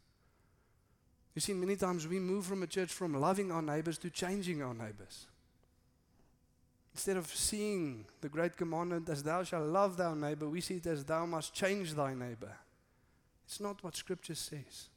[1.35, 4.63] You see, many times we move from a church from loving our neighbors to changing
[4.63, 5.27] our neighbors.
[6.93, 10.87] Instead of seeing the great commandment as thou shalt love thy neighbor, we see it
[10.87, 12.57] as thou must change thy neighbor.
[13.45, 14.89] It's not what Scripture says.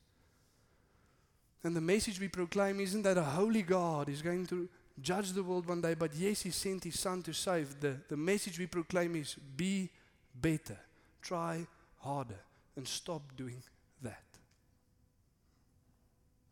[1.63, 4.69] And the message we proclaim isn't that a holy God is going to
[5.01, 7.81] judge the world one day, but yes, He sent His Son to save.
[7.81, 9.91] The, the message we proclaim is be
[10.35, 10.79] better,
[11.21, 11.67] try
[11.99, 12.41] harder,
[12.77, 13.63] and stop doing
[14.03, 14.23] that.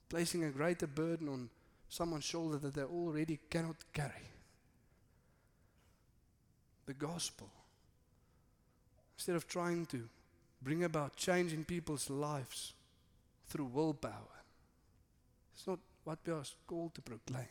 [0.08, 1.48] Placing a greater burden on
[1.88, 4.28] someone's shoulder that they already cannot carry
[6.86, 7.48] the gospel.
[9.16, 10.08] Instead of trying to
[10.62, 12.74] bring about change in people's lives
[13.46, 14.37] through willpower.
[15.58, 17.48] It's not what we are called to proclaim,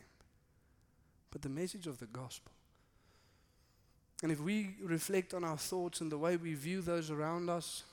[1.30, 2.52] but the message of the gospel.
[4.22, 7.84] And if we reflect on our thoughts and the way we view those around us,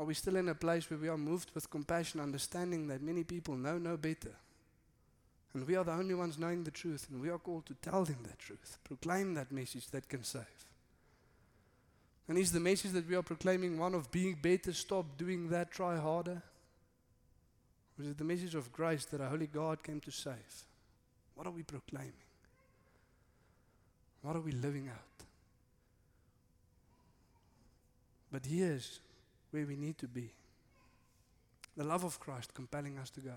[0.00, 3.22] are we still in a place where we are moved with compassion, understanding that many
[3.22, 4.32] people know no better?
[5.54, 8.04] And we are the only ones knowing the truth, and we are called to tell
[8.04, 10.42] them that truth, proclaim that message that can save.
[12.26, 15.70] And is the message that we are proclaiming one of being better, stop doing that,
[15.70, 16.42] try harder?
[18.00, 20.64] Or is it the message of grace that our holy God came to save?
[21.34, 22.12] What are we proclaiming?
[24.22, 25.26] What are we living out?
[28.32, 29.00] But here's
[29.50, 30.30] where we need to be
[31.76, 33.34] the love of Christ compelling us to go.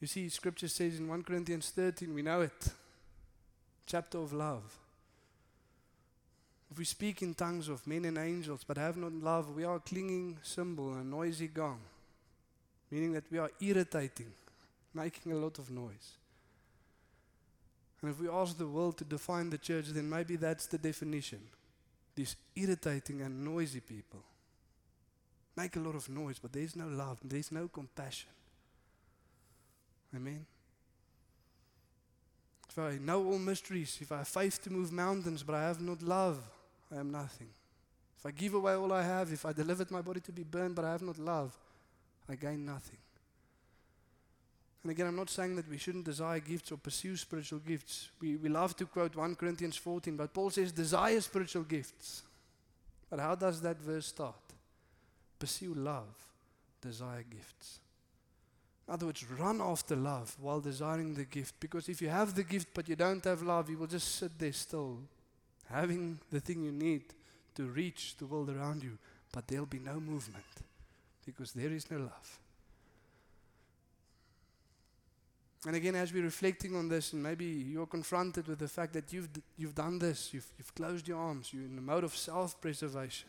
[0.00, 2.68] You see, scripture says in 1 Corinthians 13, we know it,
[3.86, 4.62] chapter of love.
[6.70, 9.76] If we speak in tongues of men and angels but have not love, we are
[9.76, 11.80] a clinging cymbal, a noisy gong,
[12.90, 14.32] meaning that we are irritating,
[14.94, 16.16] making a lot of noise.
[18.02, 21.40] And if we ask the world to define the church, then maybe that's the definition.
[22.14, 24.22] These irritating and noisy people
[25.56, 28.30] make a lot of noise, but there's no love, there's no compassion.
[30.14, 30.46] Amen.
[32.68, 35.80] If I know all mysteries, if I have faith to move mountains, but I have
[35.80, 36.38] not love,
[36.94, 37.48] I am nothing.
[38.16, 40.74] If I give away all I have, if I delivered my body to be burned,
[40.74, 41.56] but I have not love,
[42.30, 42.98] I gain nothing.
[44.82, 48.08] And again, I'm not saying that we shouldn't desire gifts or pursue spiritual gifts.
[48.20, 52.22] We, we love to quote 1 Corinthians 14, but Paul says, desire spiritual gifts.
[53.10, 54.36] But how does that verse start?
[55.38, 56.14] Pursue love,
[56.80, 57.80] desire gifts.
[58.86, 61.54] In other words, run after love while desiring the gift.
[61.58, 64.38] Because if you have the gift but you don't have love, you will just sit
[64.38, 64.98] there still,
[65.68, 67.02] having the thing you need
[67.56, 68.96] to reach the world around you,
[69.32, 70.44] but there'll be no movement
[71.30, 72.38] because there is no love.
[75.66, 79.12] And again, as we're reflecting on this, and maybe you're confronted with the fact that
[79.12, 79.28] you've,
[79.58, 83.28] you've done this, you've, you've closed your arms, you're in a mode of self preservation.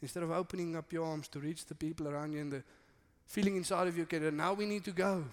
[0.00, 2.62] Instead of opening up your arms to reach the people around you and the
[3.26, 5.24] feeling inside of you, okay, now we need to go.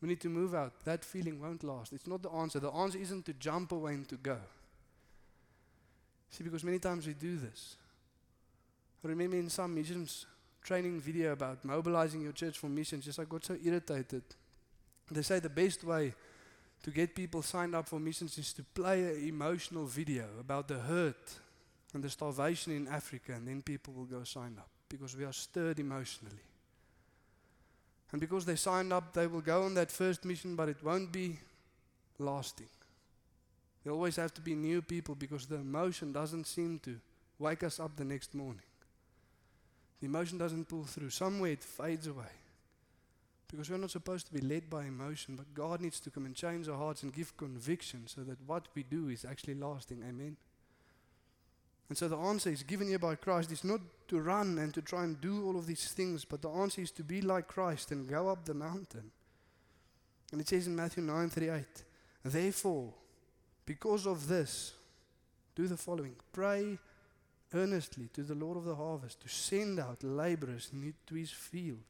[0.00, 0.72] We need to move out.
[0.84, 1.92] That feeling won't last.
[1.92, 2.58] It's not the answer.
[2.58, 4.38] The answer isn't to jump away and to go.
[6.30, 7.76] See, because many times we do this.
[9.04, 10.26] I remember in some missions
[10.62, 14.22] training video about mobilizing your church for missions, just I got so irritated.
[15.10, 16.14] They say the best way
[16.82, 20.78] to get people signed up for missions is to play an emotional video about the
[20.78, 21.38] hurt
[21.94, 25.32] and the starvation in Africa, and then people will go sign up because we are
[25.32, 26.42] stirred emotionally.
[28.10, 31.12] And because they signed up, they will go on that first mission, but it won't
[31.12, 31.38] be
[32.18, 32.68] lasting.
[33.82, 36.98] There always have to be new people because the emotion doesn't seem to
[37.38, 38.62] wake us up the next morning.
[40.02, 41.10] The emotion doesn't pull through.
[41.10, 42.34] Somewhere it fades away.
[43.48, 46.34] Because we're not supposed to be led by emotion, but God needs to come and
[46.34, 50.02] change our hearts and give conviction so that what we do is actually lasting.
[50.02, 50.36] Amen.
[51.88, 54.82] And so the answer is given here by Christ is not to run and to
[54.82, 57.92] try and do all of these things, but the answer is to be like Christ
[57.92, 59.12] and go up the mountain.
[60.32, 61.84] And it says in Matthew 9:38,
[62.24, 62.92] Therefore,
[63.66, 64.72] because of this,
[65.54, 66.16] do the following.
[66.32, 66.78] Pray
[67.54, 71.84] earnestly to the Lord of the harvest to send out laborers into his field.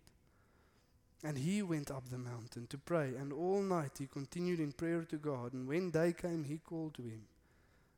[1.25, 5.03] And he went up the mountain to pray, and all night he continued in prayer
[5.03, 5.53] to God.
[5.53, 7.23] And when day came, he called to him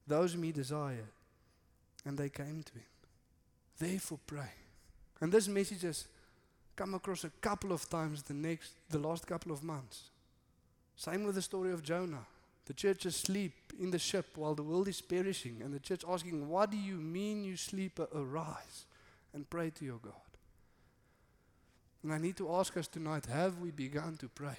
[0.07, 1.09] those whom he desired,
[2.05, 2.83] and they came to him.
[3.79, 4.53] Therefore, pray.
[5.21, 6.07] And this message has
[6.77, 10.11] come across a couple of times the next, the last couple of months.
[10.97, 12.27] Same with the story of Jonah.
[12.67, 16.05] The church is asleep in the ship while the world is perishing, and the church
[16.09, 18.09] asking, What do you mean, you sleeper?
[18.15, 18.87] Arise
[19.35, 20.13] and pray to your God.
[22.03, 24.59] And I need to ask us tonight have we begun to pray?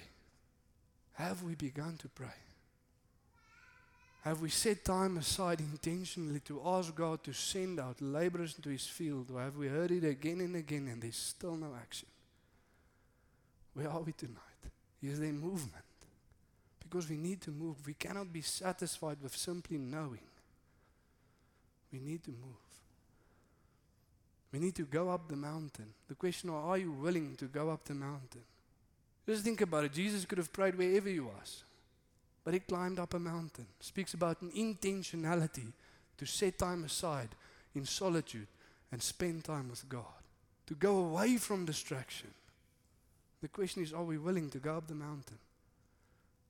[1.14, 2.34] Have we begun to pray?
[4.22, 8.84] Have we set time aside intentionally to ask God to send out laborers into his
[8.84, 9.30] field?
[9.32, 12.08] Or have we heard it again and again and there's still no action?
[13.74, 14.40] Where are we tonight?
[15.00, 15.84] Is there movement?
[16.88, 17.76] Because we need to move.
[17.86, 20.20] We cannot be satisfied with simply knowing.
[21.92, 22.66] We need to move.
[24.52, 25.86] We need to go up the mountain.
[26.08, 28.42] The question is, are you willing to go up the mountain?
[29.28, 29.92] Just think about it.
[29.92, 31.64] Jesus could have prayed wherever he was,
[32.44, 33.66] but he climbed up a mountain.
[33.80, 35.72] Speaks about an intentionality
[36.18, 37.30] to set time aside
[37.74, 38.46] in solitude
[38.92, 40.04] and spend time with God,
[40.66, 42.28] to go away from distraction.
[43.42, 45.38] The question is, are we willing to go up the mountain?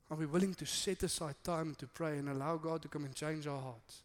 [0.09, 3.13] Are we willing to set aside time to pray and allow God to come and
[3.13, 4.01] change our hearts?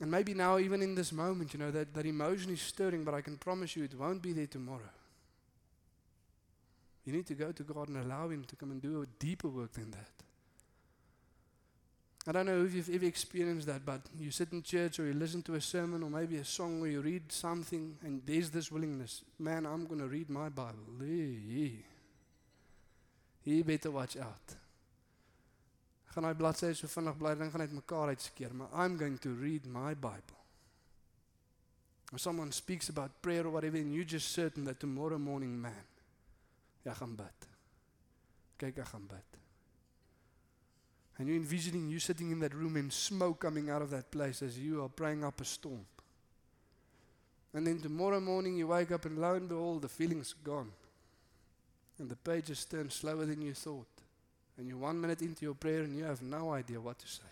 [0.00, 3.14] And maybe now, even in this moment, you know, that, that emotion is stirring, but
[3.14, 4.90] I can promise you it won't be there tomorrow.
[7.04, 9.48] You need to go to God and allow Him to come and do a deeper
[9.48, 10.10] work than that.
[12.28, 15.12] I don't know if you've ever experienced that, but you sit in church or you
[15.12, 18.72] listen to a sermon or maybe a song or you read something and there's this
[18.72, 19.22] willingness.
[19.38, 20.82] Man, I'm going to read my Bible.
[23.46, 24.56] Hey, You better watch out.
[26.16, 29.34] gaan daai bladsye so vinnig bly dan gaan uit mekaar uitskeer, maar I'm going to
[29.40, 30.40] read my Bible.
[32.12, 35.84] If someone speaks about prayer or whatever and you just certain that tomorrow morning man,
[36.86, 37.48] jy gaan bid.
[38.56, 39.36] Kyk, ek gaan bid.
[41.18, 44.42] And you envisioning you sitting in that room and smoke coming out of that place
[44.42, 45.84] as you are praying up a storm.
[47.52, 50.72] And then tomorrow morning you wake up and lo and behold the feeling's gone.
[51.98, 53.86] And the pages turn slower than you thought.
[54.58, 57.22] And you're one minute into your prayer and you have no idea what to say.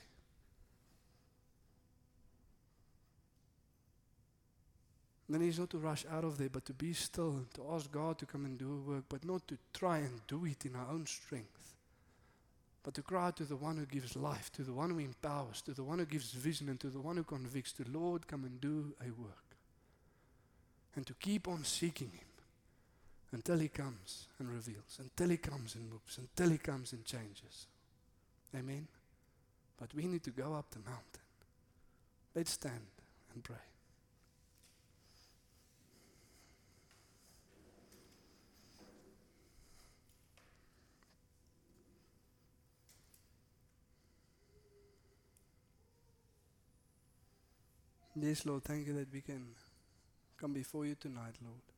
[5.28, 7.90] Then he's not to rush out of there, but to be still and to ask
[7.90, 10.76] God to come and do a work, but not to try and do it in
[10.76, 11.74] our own strength,
[12.82, 15.72] but to cry to the one who gives life, to the one who empowers, to
[15.72, 18.60] the one who gives vision, and to the one who convicts, to Lord, come and
[18.60, 19.56] do a work.
[20.94, 22.33] And to keep on seeking Him
[23.34, 27.66] until He comes and reveals, until He comes and moves, until He comes and changes.
[28.56, 28.86] Amen.
[29.78, 31.20] But we need to go up the mountain.
[32.34, 32.86] Let's stand
[33.34, 33.56] and pray.
[48.16, 49.44] Yes, Lord, thank you that we can
[50.40, 51.73] come before you tonight, Lord.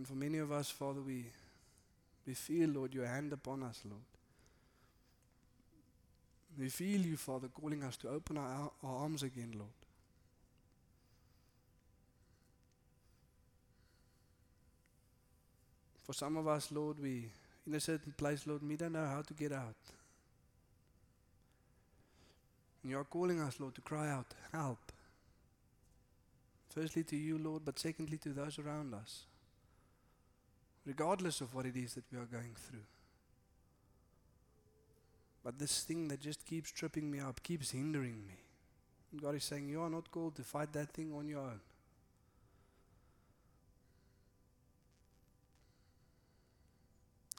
[0.00, 1.26] And for many of us, Father, we,
[2.26, 4.00] we feel, Lord, your hand upon us, Lord.
[6.58, 9.68] We feel you, Father, calling us to open our, our arms again, Lord.
[16.06, 17.26] For some of us, Lord, we
[17.66, 19.76] in a certain place, Lord, we don't know how to get out.
[22.82, 24.78] And you are calling us, Lord, to cry out, help.
[26.70, 29.24] Firstly to you, Lord, but secondly to those around us.
[30.90, 32.86] Regardless of what it is that we are going through.
[35.44, 38.34] But this thing that just keeps tripping me up, keeps hindering me.
[39.12, 41.60] And God is saying, You are not called to fight that thing on your own.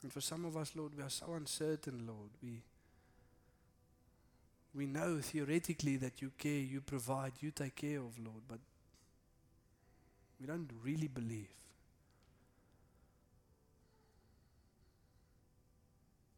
[0.02, 2.30] And for some of us, Lord, we are so uncertain, Lord.
[2.42, 2.62] We,
[4.74, 8.58] we know theoretically that you care, you provide, you take care of, Lord, but
[10.40, 11.50] we don't really believe.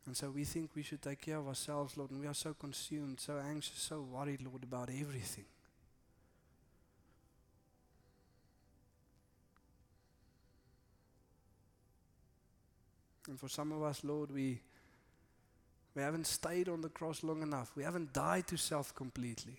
[0.06, 2.52] And so we think we should take care of ourselves, Lord, and we are so
[2.52, 5.46] consumed, so anxious, so worried, Lord, about everything.
[13.26, 14.60] And for some of us, Lord, we,
[15.94, 17.72] we haven't stayed on the cross long enough.
[17.74, 19.56] We haven't died to self completely.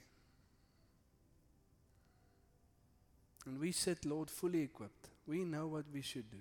[3.48, 5.08] And we sit, Lord, fully equipped.
[5.28, 6.38] We know what we should do.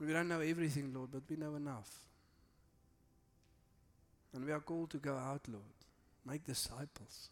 [0.00, 1.90] We don't know everything, Lord, but we know enough.
[4.34, 5.62] And we are called to go out, Lord,
[6.26, 7.30] make disciples,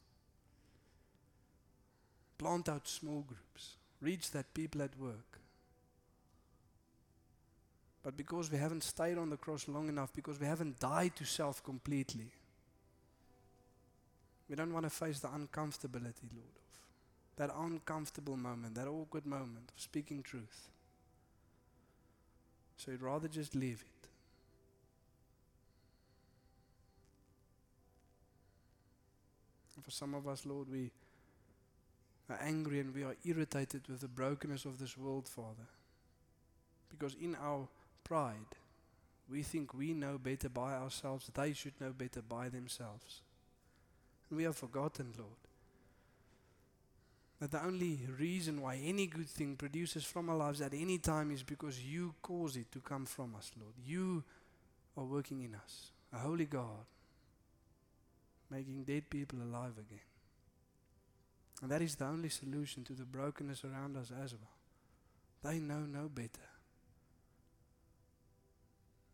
[2.38, 5.38] plant out small groups, reach that people at work.
[8.02, 11.24] But because we haven't stayed on the cross long enough, because we haven't died to
[11.24, 12.30] self completely,
[14.48, 19.72] we don't want to face the uncomfortability, Lord, of that uncomfortable moment, that awkward moment
[19.74, 20.68] of speaking truth.
[22.76, 24.08] So you'd rather just leave it.
[29.76, 30.90] And for some of us, Lord, we
[32.28, 35.68] are angry and we are irritated with the brokenness of this world, Father.
[36.90, 37.68] Because in our
[38.04, 38.54] pride,
[39.30, 43.22] we think we know better by ourselves, they should know better by themselves.
[44.28, 45.30] And we have forgotten, Lord,
[47.44, 51.30] that the only reason why any good thing produces from our lives at any time
[51.30, 53.74] is because you cause it to come from us, Lord.
[53.84, 54.24] You
[54.96, 56.86] are working in us, a holy God,
[58.50, 60.00] making dead people alive again.
[61.60, 65.52] And that is the only solution to the brokenness around us as well.
[65.52, 66.48] They know no better.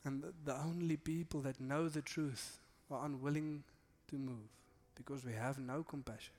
[0.04, 2.60] And the, the only people that know the truth
[2.92, 3.64] are unwilling
[4.06, 4.50] to move
[4.94, 6.34] because we have no compassion.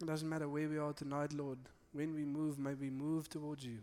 [0.00, 1.58] It doesn't matter where we are tonight, Lord.
[1.92, 3.78] When we move, may we move towards you.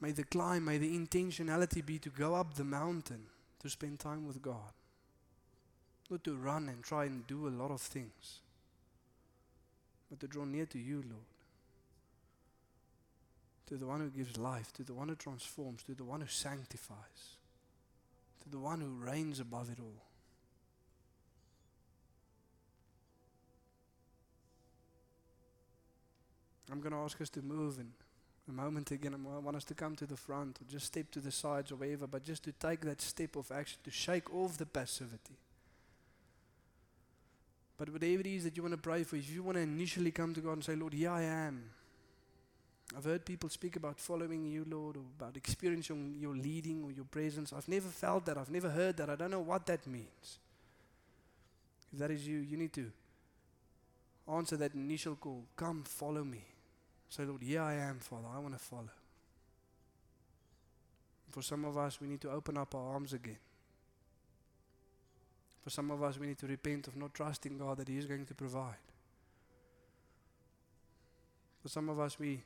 [0.00, 3.26] May the climb, may the intentionality be to go up the mountain
[3.60, 4.72] to spend time with God.
[6.10, 8.40] Not to run and try and do a lot of things,
[10.10, 11.24] but to draw near to you, Lord.
[13.68, 16.26] To the one who gives life, to the one who transforms, to the one who
[16.26, 17.38] sanctifies,
[18.42, 20.02] to the one who reigns above it all.
[26.74, 27.86] I'm going to ask us to move in
[28.48, 29.14] a moment again.
[29.14, 31.76] I want us to come to the front or just step to the sides or
[31.76, 35.36] wherever, but just to take that step of action to shake off the passivity.
[37.78, 40.10] But whatever it is that you want to pray for, if you want to initially
[40.10, 41.62] come to God and say, Lord, here I am.
[42.96, 47.04] I've heard people speak about following you, Lord, or about experiencing your leading or your
[47.04, 47.52] presence.
[47.52, 48.36] I've never felt that.
[48.36, 49.10] I've never heard that.
[49.10, 50.38] I don't know what that means.
[51.92, 52.90] If that is you, you need to
[54.28, 55.44] answer that initial call.
[55.54, 56.42] Come, follow me.
[57.08, 58.26] Say, Lord, here I am, Father.
[58.34, 58.90] I want to follow.
[61.30, 63.38] For some of us, we need to open up our arms again.
[65.62, 68.06] For some of us, we need to repent of not trusting God that He is
[68.06, 68.74] going to provide.
[71.62, 72.42] For some of us, we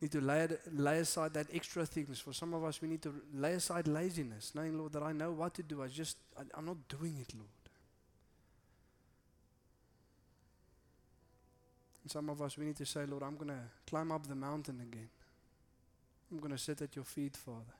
[0.00, 2.18] need to lay, lay aside that extra things.
[2.18, 5.32] For some of us, we need to lay aside laziness, knowing, Lord, that I know
[5.32, 5.82] what to do.
[5.82, 7.50] I just, I, I'm not doing it, Lord.
[12.06, 14.36] And some of us, we need to say, Lord, I'm going to climb up the
[14.36, 15.08] mountain again.
[16.30, 17.74] I'm going to sit at your feet, Father.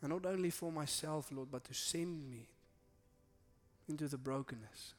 [0.00, 2.46] And not only for myself, Lord, but to send me
[3.88, 4.94] into the brokenness.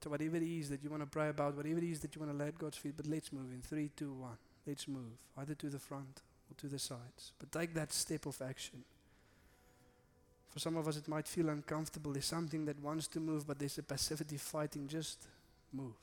[0.00, 2.20] So, whatever it is that you want to pray about, whatever it is that you
[2.20, 4.38] want to lay at God's feet, but let's move in three, two, one.
[4.64, 7.32] Let's move either to the front or to the sides.
[7.40, 8.84] But take that step of action.
[10.50, 12.12] For some of us, it might feel uncomfortable.
[12.12, 14.88] There's something that wants to move, but there's a passivity fighting.
[14.88, 15.26] Just
[15.72, 15.94] move.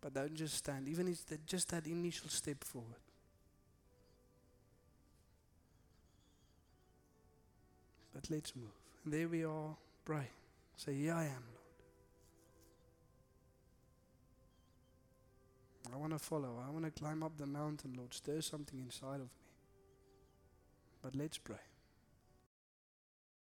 [0.00, 0.88] But don't just stand.
[0.88, 3.00] Even if just that initial step forward.
[8.14, 8.70] But let's move.
[9.04, 9.76] And there we are.
[10.04, 10.28] Pray.
[10.76, 11.42] Say, Here I am,
[15.92, 16.62] I want to follow.
[16.66, 18.14] I want to climb up the mountain, Lord.
[18.14, 19.28] Stir something inside of me.
[21.02, 21.56] But let's pray.